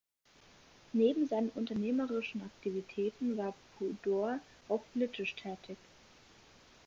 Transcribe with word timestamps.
Neben 0.93 1.27
seinen 1.27 1.49
unternehmerischen 1.51 2.41
Aktivitäten 2.41 3.37
war 3.37 3.53
Pudor 3.77 4.39
auch 4.67 4.81
politisch 4.93 5.35
tätig. 5.35 5.77